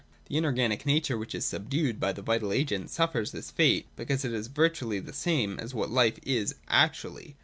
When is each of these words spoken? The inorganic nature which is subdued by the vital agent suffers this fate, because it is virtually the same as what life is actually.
The 0.29 0.37
inorganic 0.37 0.87
nature 0.87 1.15
which 1.15 1.35
is 1.35 1.45
subdued 1.45 1.99
by 1.99 2.11
the 2.11 2.23
vital 2.23 2.51
agent 2.51 2.89
suffers 2.89 3.31
this 3.31 3.51
fate, 3.51 3.85
because 3.95 4.25
it 4.25 4.33
is 4.33 4.47
virtually 4.47 4.99
the 4.99 5.13
same 5.13 5.59
as 5.59 5.75
what 5.75 5.91
life 5.91 6.17
is 6.23 6.55
actually. 6.69 7.35